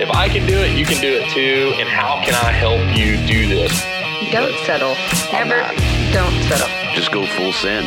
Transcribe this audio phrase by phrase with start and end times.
[0.00, 1.72] if I can do it, you can do it too.
[1.80, 3.72] And how can I help you do this?
[4.30, 4.94] Don't settle.
[5.32, 5.62] I'm Never.
[6.12, 6.68] Don't settle.
[6.94, 7.86] Just go full send.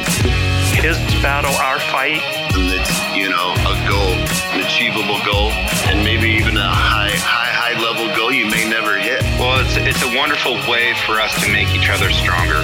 [0.81, 2.21] his battle, our fight.
[2.55, 4.13] and it's you know a goal,
[4.53, 5.51] an achievable goal,
[5.89, 9.21] and maybe even a high, high, high level goal you may never hit.
[9.37, 12.61] Well, it's it's a wonderful way for us to make each other stronger.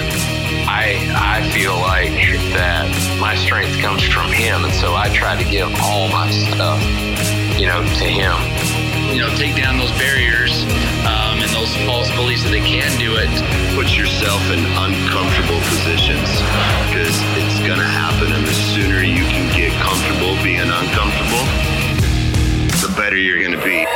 [0.66, 2.14] I I feel like
[2.54, 2.88] that
[3.20, 6.82] my strength comes from him, and so I try to give all my stuff,
[7.58, 8.34] you know, to him.
[9.16, 10.52] You know, take down those barriers
[11.08, 13.32] um, and those false beliefs that they can do it.
[13.72, 16.28] Put yourself in uncomfortable positions
[16.84, 21.44] because it's gonna happen, and the sooner you can get comfortable being uncomfortable,
[22.84, 23.88] the better you're gonna be.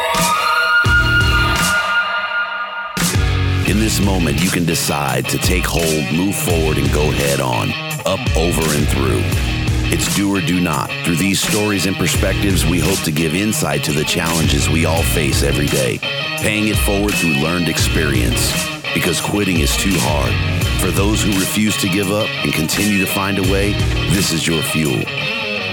[3.71, 7.69] In this moment, you can decide to take hold, move forward, and go head on,
[8.07, 9.50] up, over, and through.
[9.93, 10.89] It's do or do not.
[11.05, 15.03] Through these stories and perspectives, we hope to give insight to the challenges we all
[15.03, 15.99] face every day,
[16.39, 18.53] paying it forward through learned experience.
[18.95, 20.33] Because quitting is too hard.
[20.81, 23.73] For those who refuse to give up and continue to find a way,
[24.13, 25.03] this is your fuel.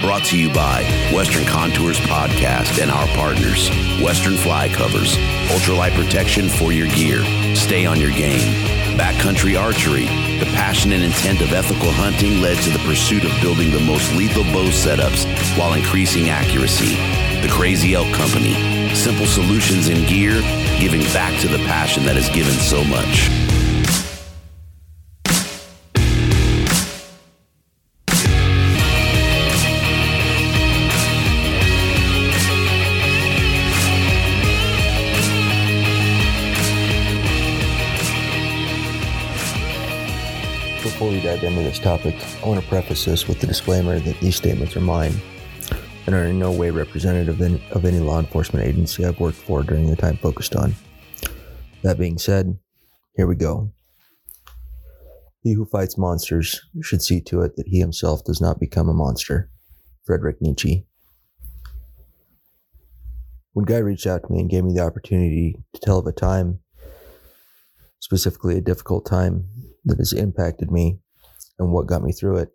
[0.00, 3.68] Brought to you by Western Contours Podcast and our partners,
[4.00, 5.16] Western Fly Covers,
[5.48, 7.24] ultralight protection for your gear.
[7.56, 8.54] Stay on your game.
[8.96, 10.06] Backcountry Archery,
[10.38, 14.14] the passion and intent of ethical hunting led to the pursuit of building the most
[14.14, 15.26] lethal bow setups
[15.58, 16.94] while increasing accuracy.
[17.42, 18.54] The Crazy Elk Company,
[18.94, 20.40] simple solutions in gear,
[20.78, 23.28] giving back to the passion that has given so much.
[41.40, 44.76] Dive into this topic, I want to preface this with the disclaimer that these statements
[44.76, 45.12] are mine
[46.06, 47.40] and are in no way representative
[47.70, 50.74] of any, law enforcement agency I've worked for during the time focused on.
[51.82, 52.58] That being said,
[53.14, 53.70] here we go.
[55.42, 58.94] He who fights monsters should see to it that he himself does not become a
[58.94, 59.48] monster.
[60.04, 60.86] Frederick Nietzsche.
[63.52, 66.12] When Guy reached out to me and gave me the opportunity to tell of a
[66.12, 66.60] time,
[68.00, 69.48] specifically a difficult time
[69.84, 70.98] that has impacted me
[71.58, 72.50] and what got me through it,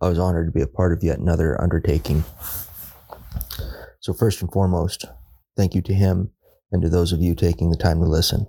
[0.00, 2.24] I was honored to be a part of yet another undertaking.
[4.00, 5.04] So, first and foremost,
[5.56, 6.32] thank you to him
[6.72, 8.46] and to those of you taking the time to listen.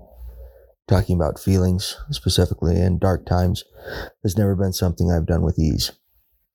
[0.87, 3.63] Talking about feelings, specifically in dark times,
[4.23, 5.91] has never been something I've done with ease.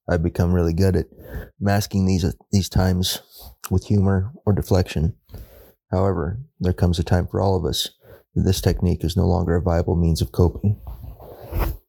[0.09, 1.07] I've become really good at
[1.61, 3.21] masking these these times
[3.71, 5.15] with humor or deflection.
[5.91, 7.91] However, there comes a time for all of us
[8.35, 10.81] that this technique is no longer a viable means of coping.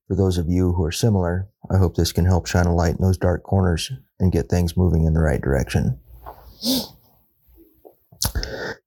[0.10, 2.96] For those of you who are similar, I hope this can help shine a light
[2.96, 6.00] in those dark corners and get things moving in the right direction.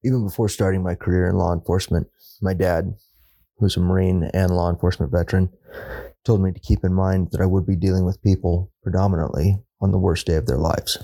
[0.04, 2.08] Even before starting my career in law enforcement,
[2.40, 2.96] my dad,
[3.58, 5.48] who's a Marine and law enforcement veteran,
[6.24, 9.92] told me to keep in mind that I would be dealing with people predominantly on
[9.92, 10.98] the worst day of their lives.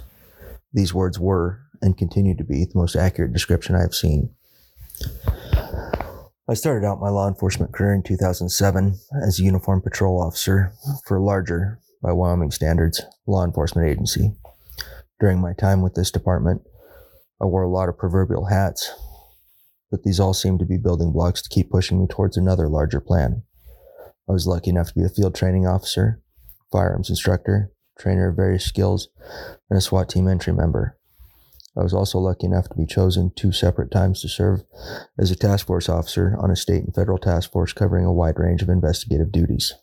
[0.72, 4.30] These words were and continue to be the most accurate description I have seen.
[6.50, 10.72] I started out my law enforcement career in 2007 as a uniformed patrol officer
[11.06, 14.32] for a larger, by Wyoming standards, law enforcement agency.
[15.20, 16.62] During my time with this department,
[17.38, 18.90] I wore a lot of proverbial hats,
[19.90, 23.00] but these all seemed to be building blocks to keep pushing me towards another larger
[23.02, 23.42] plan.
[24.26, 26.22] I was lucky enough to be a field training officer,
[26.72, 29.08] firearms instructor, trainer of various skills,
[29.68, 30.97] and a SWAT team entry member.
[31.76, 34.64] I was also lucky enough to be chosen two separate times to serve
[35.18, 38.38] as a task force officer on a state and federal task force covering a wide
[38.38, 39.74] range of investigative duties.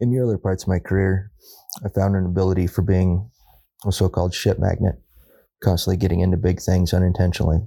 [0.00, 1.32] In the earlier parts of my career,
[1.84, 3.30] I found an ability for being
[3.86, 5.00] a so called shit magnet,
[5.62, 7.60] constantly getting into big things unintentionally.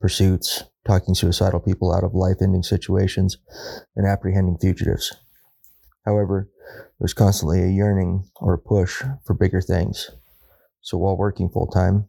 [0.00, 3.38] Pursuits, talking suicidal people out of life ending situations,
[3.96, 5.14] and apprehending fugitives.
[6.04, 6.50] However,
[6.98, 10.10] there's constantly a yearning or a push for bigger things.
[10.84, 12.08] So while working full time,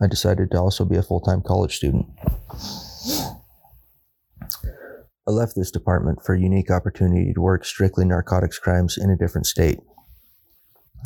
[0.00, 2.06] I decided to also be a full time college student.
[5.26, 9.16] I left this department for a unique opportunity to work strictly narcotics crimes in a
[9.16, 9.78] different state.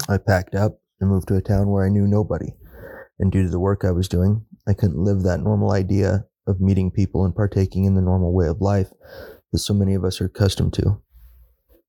[0.09, 2.55] I packed up and moved to a town where I knew nobody,
[3.19, 6.61] and due to the work I was doing, I couldn't live that normal idea of
[6.61, 8.91] meeting people and partaking in the normal way of life
[9.51, 11.03] that so many of us are accustomed to.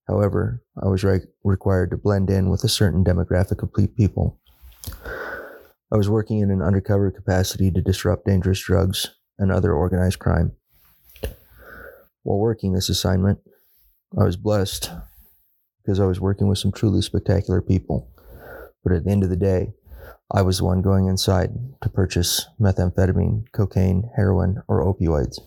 [0.08, 4.40] However, I was re- required to blend in with a certain demographic of people.
[5.91, 10.51] I was working in an undercover capacity to disrupt dangerous drugs and other organized crime.
[12.21, 13.39] While working this assignment,
[14.15, 14.91] I was blessed
[15.81, 18.07] because I was working with some truly spectacular people.
[18.83, 19.74] But at the end of the day,
[20.31, 21.51] I was the one going inside
[21.81, 25.39] to purchase methamphetamine, cocaine, heroin, or opioids.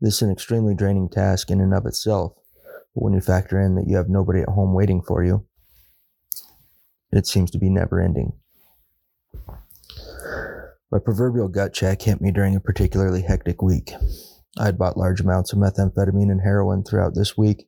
[0.00, 2.32] This is an extremely draining task in and of itself,
[2.94, 5.46] but when you factor in that you have nobody at home waiting for you,
[7.12, 8.32] it seems to be never ending.
[10.92, 13.92] My proverbial gut check hit me during a particularly hectic week.
[14.58, 17.66] I had bought large amounts of methamphetamine and heroin throughout this week,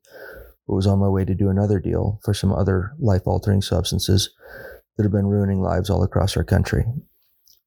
[0.67, 4.31] but was on my way to do another deal for some other life altering substances
[4.97, 6.85] that have been ruining lives all across our country.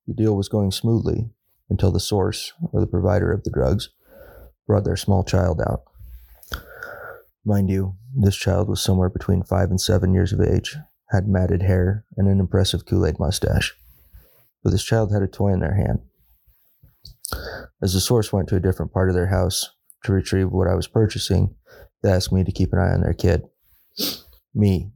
[0.07, 1.29] The deal was going smoothly
[1.69, 3.89] until the source, or the provider of the drugs,
[4.65, 5.83] brought their small child out.
[7.45, 10.77] Mind you, this child was somewhere between five and seven years of age,
[11.09, 13.75] had matted hair, and an impressive Kool Aid mustache.
[14.63, 15.99] But this child had a toy in their hand.
[17.81, 19.69] As the source went to a different part of their house
[20.03, 21.55] to retrieve what I was purchasing,
[22.01, 23.43] they asked me to keep an eye on their kid.
[24.53, 24.91] Me,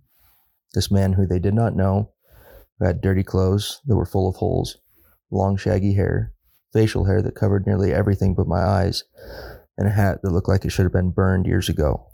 [0.74, 2.12] this man who they did not know,
[2.80, 4.78] who had dirty clothes that were full of holes,
[5.32, 6.34] long shaggy hair,
[6.74, 9.04] facial hair that covered nearly everything but my eyes,
[9.78, 12.08] and a hat that looked like it should have been burned years ago,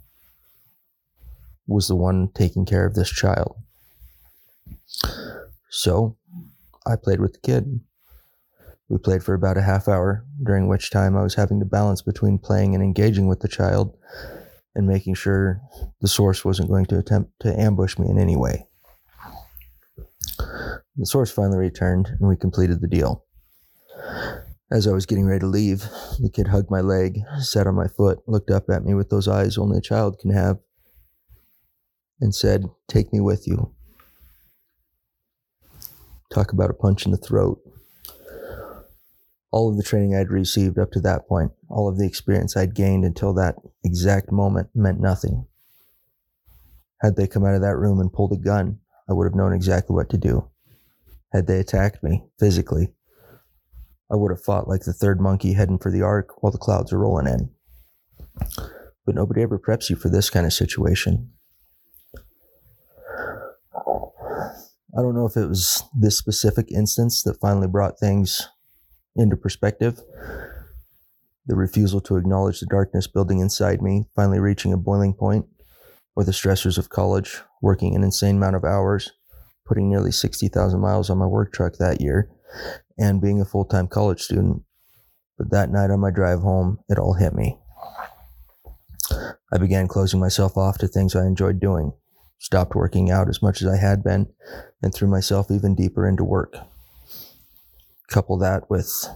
[1.67, 3.55] was the one taking care of this child.
[5.69, 6.17] So
[6.85, 7.79] I played with the kid.
[8.87, 12.01] We played for about a half hour, during which time I was having to balance
[12.01, 13.95] between playing and engaging with the child
[14.75, 15.61] and making sure
[16.01, 18.65] the source wasn't going to attempt to ambush me in any way.
[20.95, 23.25] The source finally returned and we completed the deal.
[24.71, 25.85] As I was getting ready to leave,
[26.19, 29.27] the kid hugged my leg, sat on my foot, looked up at me with those
[29.27, 30.59] eyes only a child can have,
[32.21, 33.73] and said, Take me with you.
[36.33, 37.59] Talk about a punch in the throat.
[39.51, 42.75] All of the training I'd received up to that point, all of the experience I'd
[42.75, 45.47] gained until that exact moment meant nothing.
[47.01, 48.79] Had they come out of that room and pulled a gun,
[49.09, 50.49] I would have known exactly what to do.
[51.33, 52.93] Had they attacked me physically,
[54.11, 56.93] I would have fought like the third monkey heading for the ark while the clouds
[56.93, 57.49] are rolling in.
[59.05, 61.31] But nobody ever preps you for this kind of situation.
[64.99, 68.49] I don't know if it was this specific instance that finally brought things
[69.15, 69.97] into perspective.
[71.45, 75.45] The refusal to acknowledge the darkness building inside me, finally reaching a boiling point,
[76.17, 79.13] or the stressors of college, working an insane amount of hours,
[79.65, 82.29] putting nearly 60,000 miles on my work truck that year,
[82.97, 84.63] and being a full time college student.
[85.37, 87.57] But that night on my drive home, it all hit me.
[89.49, 91.93] I began closing myself off to things I enjoyed doing,
[92.39, 94.27] stopped working out as much as I had been,
[94.81, 96.55] and threw myself even deeper into work.
[98.07, 99.07] Couple that with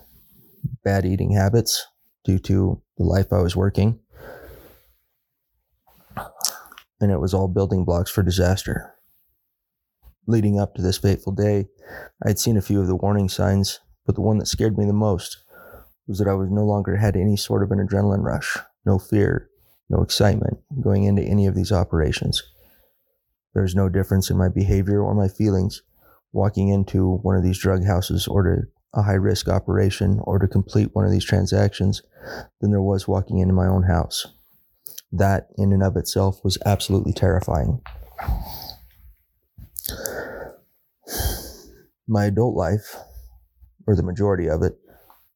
[0.84, 1.88] bad eating habits
[2.24, 4.00] due to the life I was working,
[7.02, 8.94] and it was all building blocks for disaster.
[10.28, 11.68] Leading up to this fateful day,
[12.24, 14.86] I had seen a few of the warning signs, but the one that scared me
[14.86, 15.44] the most
[16.08, 19.50] was that I was no longer had any sort of an adrenaline rush, no fear,
[19.90, 22.44] no excitement going into any of these operations.
[23.54, 25.84] There was no difference in my behavior or my feelings
[26.32, 28.62] walking into one of these drug houses or to
[28.94, 32.02] a high risk operation or to complete one of these transactions
[32.62, 34.28] than there was walking into my own house.
[35.12, 37.82] That, in and of itself, was absolutely terrifying.
[42.08, 42.96] My adult life,
[43.88, 44.78] or the majority of it,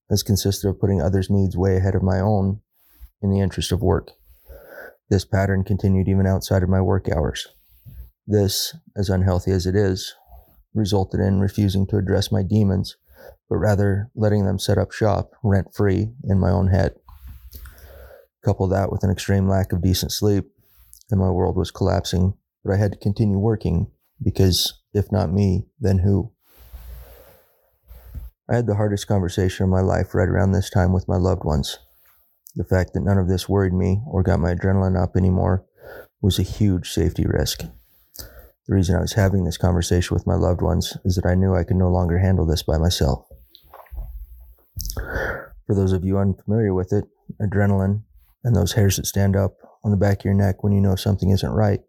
[0.09, 2.61] has consisted of putting others' needs way ahead of my own
[3.21, 4.11] in the interest of work.
[5.09, 7.47] This pattern continued even outside of my work hours.
[8.27, 10.13] This, as unhealthy as it is,
[10.73, 12.97] resulted in refusing to address my demons,
[13.49, 16.95] but rather letting them set up shop rent free in my own head.
[18.43, 20.45] Couple that with an extreme lack of decent sleep,
[21.09, 23.87] and my world was collapsing, but I had to continue working
[24.21, 26.31] because if not me, then who?
[28.49, 31.43] I had the hardest conversation of my life right around this time with my loved
[31.43, 31.79] ones.
[32.55, 35.65] The fact that none of this worried me or got my adrenaline up anymore
[36.21, 37.63] was a huge safety risk.
[38.67, 41.55] The reason I was having this conversation with my loved ones is that I knew
[41.55, 43.25] I could no longer handle this by myself.
[45.65, 47.05] For those of you unfamiliar with it,
[47.41, 48.03] adrenaline
[48.43, 50.95] and those hairs that stand up on the back of your neck when you know
[50.95, 51.79] something isn't right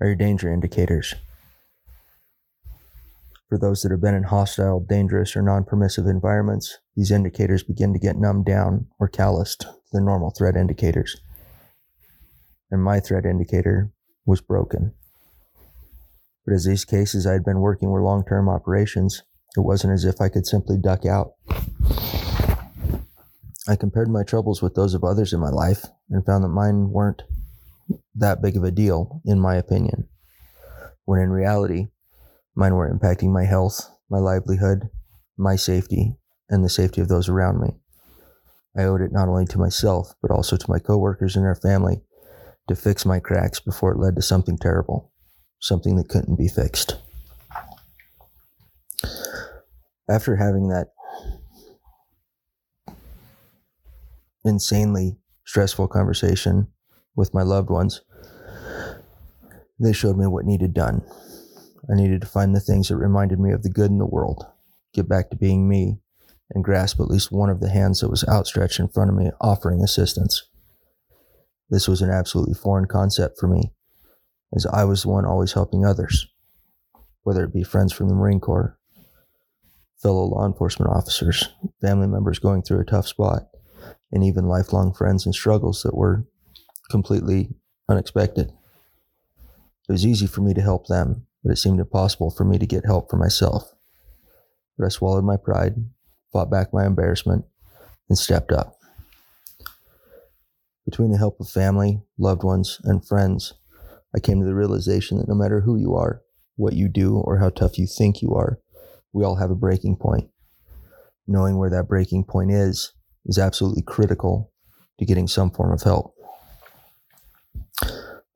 [0.00, 1.14] are your danger indicators.
[3.48, 7.92] For those that have been in hostile, dangerous, or non permissive environments, these indicators begin
[7.92, 11.20] to get numbed down or calloused to the normal threat indicators.
[12.70, 13.92] And my threat indicator
[14.26, 14.94] was broken.
[16.44, 19.22] But as these cases I had been working were long term operations,
[19.56, 21.34] it wasn't as if I could simply duck out.
[23.66, 26.90] I compared my troubles with those of others in my life and found that mine
[26.90, 27.22] weren't
[28.14, 30.08] that big of a deal, in my opinion.
[31.06, 31.88] When in reality,
[32.56, 34.88] Mine were impacting my health, my livelihood,
[35.36, 36.16] my safety,
[36.48, 37.74] and the safety of those around me.
[38.76, 42.02] I owed it not only to myself, but also to my coworkers and their family
[42.68, 45.10] to fix my cracks before it led to something terrible,
[45.60, 46.96] something that couldn't be fixed.
[50.08, 50.88] After having that
[54.44, 56.68] insanely stressful conversation
[57.16, 58.02] with my loved ones,
[59.80, 61.02] they showed me what needed done.
[61.90, 64.46] I needed to find the things that reminded me of the good in the world,
[64.94, 65.98] get back to being me,
[66.50, 69.30] and grasp at least one of the hands that was outstretched in front of me
[69.40, 70.48] offering assistance.
[71.70, 73.72] This was an absolutely foreign concept for me,
[74.54, 76.26] as I was the one always helping others,
[77.22, 78.78] whether it be friends from the Marine Corps,
[80.02, 81.48] fellow law enforcement officers,
[81.80, 83.48] family members going through a tough spot,
[84.12, 86.24] and even lifelong friends and struggles that were
[86.90, 87.48] completely
[87.88, 88.52] unexpected.
[89.88, 92.66] It was easy for me to help them, but it seemed impossible for me to
[92.66, 93.72] get help for myself.
[94.78, 95.74] But I swallowed my pride,
[96.32, 97.44] fought back my embarrassment,
[98.08, 98.78] and stepped up.
[100.84, 103.54] Between the help of family, loved ones, and friends,
[104.14, 106.22] I came to the realization that no matter who you are,
[106.56, 108.60] what you do, or how tough you think you are,
[109.12, 110.30] we all have a breaking point.
[111.26, 112.92] Knowing where that breaking point is
[113.26, 114.52] is absolutely critical
[114.98, 116.14] to getting some form of help.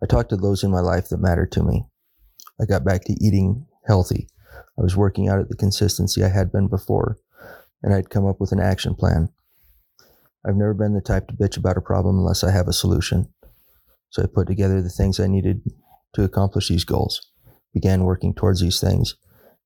[0.02, 1.84] I talked to those in my life that mattered to me,
[2.60, 4.28] I got back to eating healthy.
[4.78, 7.18] I was working out at the consistency I had been before,
[7.82, 9.28] and I'd come up with an action plan.
[10.46, 13.32] I've never been the type to bitch about a problem unless I have a solution.
[14.10, 15.62] So I put together the things I needed
[16.14, 17.30] to accomplish these goals,
[17.72, 19.16] began working towards these things,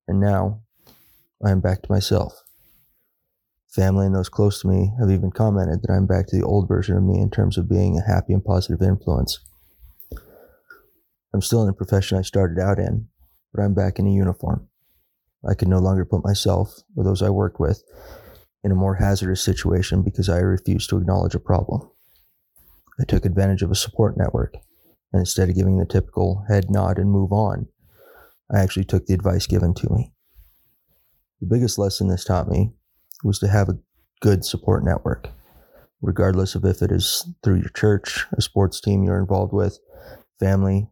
[0.09, 0.63] and now
[1.45, 2.43] I am back to myself.
[3.69, 6.69] Family and those close to me have even commented that I'm back to the old
[6.69, 9.39] version of me in terms of being a happy and positive influence.
[11.33, 13.09] I'm still in the profession I started out in,
[13.55, 14.69] but I'm back in a uniform.
[15.49, 17.83] I can no longer put myself or those I worked with
[18.63, 21.91] in a more hazardous situation because I refuse to acknowledge a problem.
[23.01, 24.55] I took advantage of a support network,
[25.13, 27.69] and instead of giving the typical head nod and move on,
[28.51, 30.13] I actually took the advice given to me.
[31.41, 32.73] The biggest lesson this taught me
[33.25, 33.79] was to have a
[34.21, 35.29] good support network,
[36.01, 39.79] regardless of if it is through your church, a sports team you're involved with,
[40.39, 40.89] family,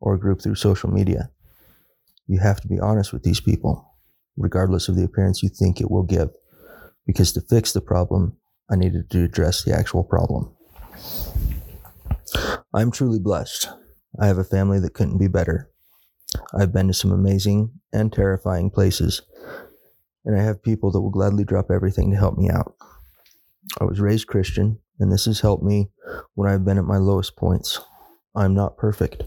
[0.00, 1.30] or a group through social media.
[2.26, 3.94] You have to be honest with these people,
[4.36, 6.30] regardless of the appearance you think it will give,
[7.06, 8.36] because to fix the problem,
[8.68, 10.55] I needed to address the actual problem.
[12.76, 13.68] I'm truly blessed.
[14.20, 15.68] I have a family that couldn't be better.
[16.54, 19.22] I've been to some amazing and terrifying places,
[20.24, 22.74] and I have people that will gladly drop everything to help me out.
[23.80, 25.90] I was raised Christian, and this has helped me
[26.34, 27.80] when I've been at my lowest points.
[28.36, 29.24] I'm not perfect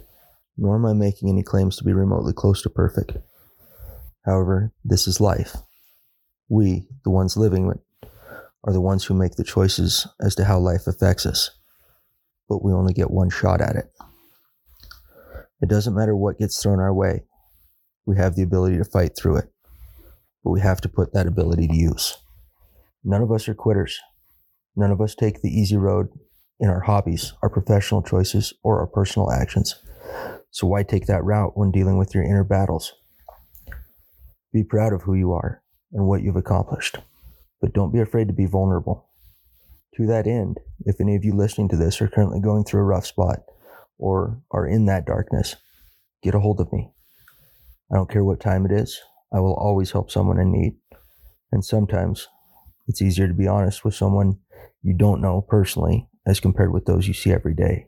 [0.59, 3.17] nor am I making any claims to be remotely close to perfect.
[4.25, 5.55] However, this is life.
[6.49, 8.09] We, the ones living it,
[8.65, 11.51] are the ones who make the choices as to how life affects us,
[12.49, 13.85] but we only get one shot at it.
[15.61, 17.23] It doesn't matter what gets thrown our way,
[18.05, 19.51] we have the ability to fight through it,
[20.43, 22.17] but we have to put that ability to use.
[23.03, 23.99] None of us are quitters.
[24.75, 26.09] None of us take the easy road
[26.59, 29.75] in our hobbies, our professional choices, or our personal actions.
[30.51, 32.93] So why take that route when dealing with your inner battles?
[34.51, 35.61] Be proud of who you are
[35.93, 36.97] and what you've accomplished,
[37.61, 39.08] but don't be afraid to be vulnerable.
[39.99, 42.85] To that end, if any of you listening to this are currently going through a
[42.85, 43.39] rough spot,
[43.97, 45.57] or are in that darkness,
[46.23, 46.89] get a hold of me.
[47.91, 49.01] I don't care what time it is,
[49.33, 50.77] I will always help someone in need.
[51.51, 52.29] And sometimes
[52.87, 54.39] it's easier to be honest with someone
[54.81, 57.87] you don't know personally as compared with those you see every day.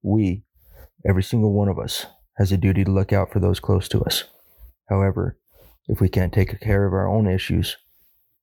[0.00, 0.44] We,
[1.04, 4.04] every single one of us, has a duty to look out for those close to
[4.04, 4.22] us.
[4.88, 5.38] However,
[5.88, 7.78] if we can't take care of our own issues,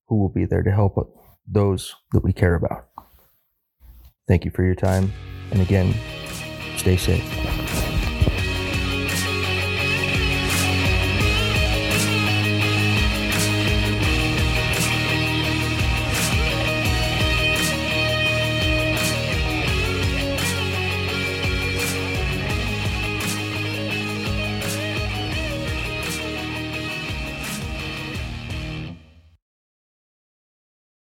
[0.08, 0.98] who will be there to help
[1.46, 2.88] those that we care about?
[4.26, 5.12] Thank you for your time.
[5.50, 5.94] And again,
[6.76, 7.53] stay safe.